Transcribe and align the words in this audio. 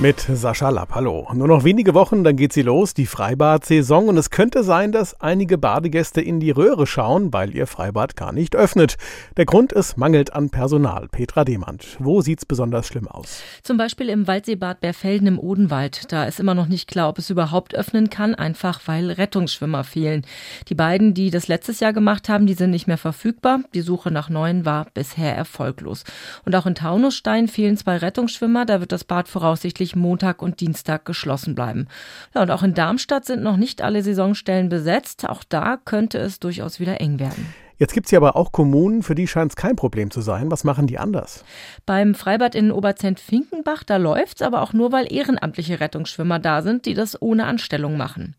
Mit 0.00 0.20
Sascha 0.20 0.68
Lapp, 0.68 0.94
hallo. 0.94 1.26
Nur 1.34 1.48
noch 1.48 1.64
wenige 1.64 1.92
Wochen, 1.92 2.22
dann 2.22 2.36
geht 2.36 2.52
sie 2.52 2.62
los, 2.62 2.94
die 2.94 3.04
Freibad-Saison. 3.04 4.06
Und 4.06 4.16
es 4.16 4.30
könnte 4.30 4.62
sein, 4.62 4.92
dass 4.92 5.20
einige 5.20 5.58
Badegäste 5.58 6.20
in 6.20 6.38
die 6.38 6.52
Röhre 6.52 6.86
schauen, 6.86 7.32
weil 7.32 7.52
ihr 7.52 7.66
Freibad 7.66 8.14
gar 8.14 8.32
nicht 8.32 8.54
öffnet. 8.54 8.96
Der 9.36 9.44
Grund 9.44 9.72
ist 9.72 9.96
mangelt 9.96 10.32
an 10.32 10.50
Personal. 10.50 11.08
Petra 11.08 11.42
Demand, 11.44 11.96
wo 11.98 12.20
sieht's 12.20 12.46
besonders 12.46 12.86
schlimm 12.86 13.08
aus? 13.08 13.42
Zum 13.64 13.76
Beispiel 13.76 14.08
im 14.08 14.28
Waldseebad 14.28 14.80
Berfelden 14.80 15.26
im 15.26 15.40
Odenwald. 15.40 16.12
Da 16.12 16.26
ist 16.26 16.38
immer 16.38 16.54
noch 16.54 16.68
nicht 16.68 16.86
klar, 16.86 17.08
ob 17.08 17.18
es 17.18 17.28
überhaupt 17.28 17.74
öffnen 17.74 18.08
kann, 18.08 18.36
einfach 18.36 18.82
weil 18.86 19.10
Rettungsschwimmer 19.10 19.82
fehlen. 19.82 20.24
Die 20.68 20.76
beiden, 20.76 21.12
die 21.12 21.30
das 21.30 21.48
letztes 21.48 21.80
Jahr 21.80 21.92
gemacht 21.92 22.28
haben, 22.28 22.46
die 22.46 22.54
sind 22.54 22.70
nicht 22.70 22.86
mehr 22.86 22.98
verfügbar. 22.98 23.62
Die 23.74 23.80
Suche 23.80 24.12
nach 24.12 24.28
neuen 24.30 24.64
war 24.64 24.86
bisher 24.94 25.34
erfolglos. 25.34 26.04
Und 26.44 26.54
auch 26.54 26.66
in 26.66 26.76
Taunusstein 26.76 27.48
fehlen 27.48 27.76
zwei 27.76 27.96
Rettungsschwimmer. 27.96 28.64
Da 28.64 28.78
wird 28.78 28.92
das 28.92 29.02
Bad 29.02 29.26
voraussichtlich 29.26 29.87
voraussichtlich 29.88 29.96
Montag 29.96 30.42
und 30.42 30.60
Dienstag 30.60 31.04
geschlossen 31.04 31.54
bleiben. 31.54 31.88
Ja, 32.34 32.42
und 32.42 32.50
auch 32.50 32.62
in 32.62 32.74
Darmstadt 32.74 33.24
sind 33.24 33.42
noch 33.42 33.56
nicht 33.56 33.82
alle 33.82 34.02
Saisonstellen 34.02 34.68
besetzt. 34.68 35.28
Auch 35.28 35.44
da 35.48 35.76
könnte 35.76 36.18
es 36.18 36.40
durchaus 36.40 36.80
wieder 36.80 37.00
eng 37.00 37.18
werden. 37.18 37.46
Jetzt 37.78 37.94
gibt 37.94 38.06
es 38.06 38.10
ja 38.10 38.18
aber 38.18 38.34
auch 38.34 38.50
Kommunen, 38.50 39.04
für 39.04 39.14
die 39.14 39.28
scheint 39.28 39.52
es 39.52 39.56
kein 39.56 39.76
Problem 39.76 40.10
zu 40.10 40.20
sein. 40.20 40.50
Was 40.50 40.64
machen 40.64 40.88
die 40.88 40.98
anders? 40.98 41.44
Beim 41.86 42.16
Freibad 42.16 42.56
in 42.56 42.72
Oberzent-Finkenbach, 42.72 43.84
da 43.84 43.98
läuft's, 43.98 44.42
aber 44.42 44.62
auch 44.62 44.72
nur, 44.72 44.90
weil 44.90 45.12
ehrenamtliche 45.12 45.78
Rettungsschwimmer 45.78 46.40
da 46.40 46.62
sind, 46.62 46.86
die 46.86 46.94
das 46.94 47.22
ohne 47.22 47.46
Anstellung 47.46 47.96
machen. 47.96 48.34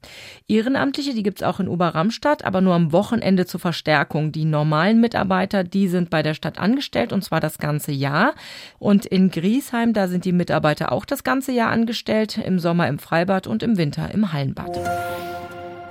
Ehrenamtliche, 0.50 1.14
die 1.14 1.24
gibt's 1.24 1.42
auch 1.42 1.62
in 1.62 1.70
Oberramstadt, 1.70 2.44
aber 2.44 2.60
nur 2.60 2.74
am 2.74 2.92
Wochenende 2.92 3.46
zur 3.46 3.62
Verstärkung. 3.62 4.34
Die 4.34 4.44
normalen 4.44 5.00
Mitarbeiter, 5.00 5.64
die 5.64 5.88
sind 5.88 6.10
bei 6.10 6.22
der 6.22 6.34
Stadt 6.34 6.60
angestellt 6.60 7.14
und 7.14 7.24
zwar 7.24 7.40
das 7.40 7.60
ganze 7.60 7.94
Jahr. 7.94 8.34
Und 8.78 9.06
in 9.06 9.32
Griesheim, 9.32 9.94
da 9.94 10.10
sind 10.10 10.26
die 10.26 10.34
Mitarbeiter 10.34 10.92
auch 10.92 11.06
das 11.06 11.24
ganze 11.24 11.54
Jahr 11.54 11.72
angestellt, 11.72 12.38
im 12.38 12.60
Sommer 12.60 12.90
im 12.90 13.00
Freibad 13.00 13.48
und 13.48 13.64
im 13.64 13.78
Winter 13.78 14.12
im 14.14 14.34
Hallenbad. 14.34 15.29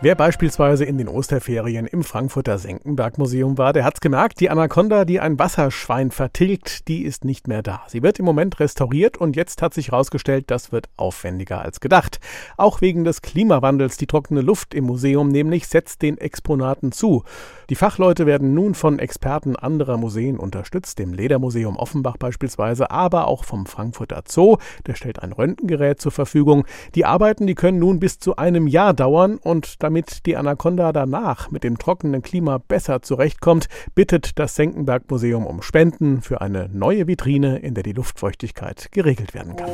Wer 0.00 0.14
beispielsweise 0.14 0.84
in 0.84 0.96
den 0.96 1.08
Osterferien 1.08 1.88
im 1.88 2.04
Frankfurter 2.04 2.56
Senckenberg-Museum 2.56 3.58
war, 3.58 3.72
der 3.72 3.84
hat's 3.84 4.00
gemerkt, 4.00 4.38
die 4.38 4.48
Anaconda, 4.48 5.04
die 5.04 5.18
ein 5.18 5.40
Wasserschwein 5.40 6.12
vertilgt, 6.12 6.86
die 6.86 7.02
ist 7.02 7.24
nicht 7.24 7.48
mehr 7.48 7.64
da. 7.64 7.82
Sie 7.88 8.00
wird 8.04 8.20
im 8.20 8.24
Moment 8.24 8.60
restauriert 8.60 9.16
und 9.16 9.34
jetzt 9.34 9.60
hat 9.60 9.74
sich 9.74 9.90
herausgestellt, 9.90 10.52
das 10.52 10.70
wird 10.70 10.88
aufwendiger 10.96 11.62
als 11.62 11.80
gedacht. 11.80 12.20
Auch 12.56 12.80
wegen 12.80 13.02
des 13.02 13.22
Klimawandels, 13.22 13.96
die 13.96 14.06
trockene 14.06 14.40
Luft 14.40 14.72
im 14.72 14.84
Museum 14.84 15.30
nämlich 15.30 15.66
setzt 15.66 16.00
den 16.02 16.16
Exponaten 16.16 16.92
zu. 16.92 17.24
Die 17.70 17.74
Fachleute 17.74 18.24
werden 18.24 18.54
nun 18.54 18.74
von 18.74 18.98
Experten 18.98 19.54
anderer 19.54 19.98
Museen 19.98 20.38
unterstützt, 20.38 20.98
dem 20.98 21.12
Ledermuseum 21.12 21.76
Offenbach 21.76 22.16
beispielsweise, 22.16 22.90
aber 22.90 23.28
auch 23.28 23.44
vom 23.44 23.66
Frankfurter 23.66 24.22
Zoo. 24.26 24.56
Der 24.86 24.94
stellt 24.94 25.22
ein 25.22 25.32
Röntgengerät 25.32 26.00
zur 26.00 26.10
Verfügung. 26.10 26.64
Die 26.94 27.04
Arbeiten, 27.04 27.46
die 27.46 27.54
können 27.54 27.78
nun 27.78 28.00
bis 28.00 28.18
zu 28.18 28.36
einem 28.36 28.66
Jahr 28.66 28.94
dauern 28.94 29.36
und 29.36 29.82
damit 29.82 30.24
die 30.24 30.38
Anaconda 30.38 30.92
danach 30.92 31.50
mit 31.50 31.62
dem 31.62 31.78
trockenen 31.78 32.22
Klima 32.22 32.56
besser 32.56 33.02
zurechtkommt, 33.02 33.68
bittet 33.94 34.38
das 34.38 34.54
Senckenberg 34.54 35.10
Museum 35.10 35.46
um 35.46 35.60
Spenden 35.60 36.22
für 36.22 36.40
eine 36.40 36.70
neue 36.72 37.06
Vitrine, 37.06 37.58
in 37.58 37.74
der 37.74 37.82
die 37.82 37.92
Luftfeuchtigkeit 37.92 38.90
geregelt 38.92 39.34
werden 39.34 39.56
kann. 39.56 39.70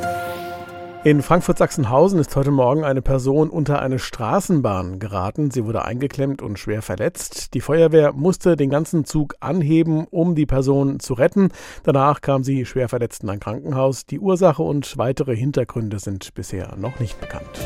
In 1.05 1.21
Frankfurt-Sachsenhausen 1.21 2.19
ist 2.19 2.35
heute 2.35 2.51
Morgen 2.51 2.83
eine 2.83 3.03
Person 3.03 3.51
unter 3.51 3.83
eine 3.83 3.99
Straßenbahn 3.99 5.01
geraten. 5.01 5.51
Sie 5.51 5.67
wurde 5.67 5.85
eingeklemmt 5.85 6.41
und 6.41 6.59
schwer 6.59 6.81
verletzt. 6.81 7.53
Die 7.53 7.61
Feuerwehr 7.61 8.15
musste 8.15 8.57
den 8.57 8.71
ganzen 8.71 9.05
Zug 9.05 9.35
anheben, 9.39 10.07
um 10.09 10.35
die 10.35 10.47
Person 10.47 11.01
zu 11.01 11.13
retten. 11.13 11.51
Danach 11.83 12.23
kam 12.23 12.43
sie 12.43 12.65
schwer 12.65 12.89
verletzt 12.89 13.23
in 13.23 13.29
ein 13.29 13.39
Krankenhaus. 13.39 14.07
Die 14.07 14.19
Ursache 14.19 14.63
und 14.63 14.97
weitere 14.97 15.37
Hintergründe 15.37 15.99
sind 15.99 16.33
bisher 16.33 16.75
noch 16.79 16.99
nicht 16.99 17.21
bekannt. 17.21 17.61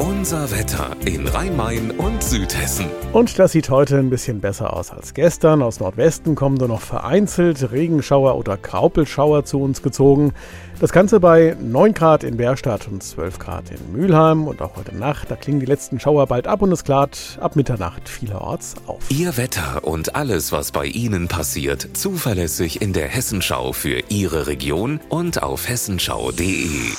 Unser 0.00 0.50
Wetter 0.50 0.96
in 1.04 1.28
Rhein-Main 1.28 1.90
und 1.90 2.22
Südhessen. 2.22 2.86
Und 3.12 3.38
das 3.38 3.52
sieht 3.52 3.68
heute 3.68 3.98
ein 3.98 4.08
bisschen 4.08 4.40
besser 4.40 4.74
aus 4.74 4.92
als 4.92 5.12
gestern. 5.12 5.60
Aus 5.60 5.78
Nordwesten 5.78 6.34
kommen 6.34 6.56
nur 6.56 6.68
noch 6.68 6.80
vereinzelt 6.80 7.70
Regenschauer 7.70 8.36
oder 8.36 8.56
Graupelschauer 8.56 9.44
zu 9.44 9.60
uns 9.60 9.82
gezogen. 9.82 10.32
Das 10.80 10.92
Ganze 10.92 11.20
bei 11.20 11.54
9 11.60 11.92
Grad 11.92 12.24
in 12.24 12.38
Bärstadt 12.38 12.88
und 12.88 13.02
12 13.02 13.38
Grad 13.38 13.64
in 13.70 13.92
Mülheim. 13.92 14.46
Und 14.48 14.62
auch 14.62 14.76
heute 14.76 14.96
Nacht, 14.96 15.30
da 15.30 15.36
klingen 15.36 15.60
die 15.60 15.66
letzten 15.66 16.00
Schauer 16.00 16.26
bald 16.26 16.46
ab 16.46 16.62
und 16.62 16.72
es 16.72 16.82
klart 16.82 17.38
ab 17.38 17.54
Mitternacht 17.54 18.08
vielerorts 18.08 18.76
auf. 18.86 19.02
Ihr 19.10 19.36
Wetter 19.36 19.84
und 19.84 20.16
alles, 20.16 20.50
was 20.50 20.72
bei 20.72 20.86
Ihnen 20.86 21.28
passiert, 21.28 21.86
zuverlässig 21.92 22.80
in 22.80 22.94
der 22.94 23.08
Hessenschau 23.08 23.74
für 23.74 24.00
Ihre 24.08 24.46
Region 24.46 24.98
und 25.10 25.42
auf 25.42 25.68
hessenschau.de. 25.68 26.94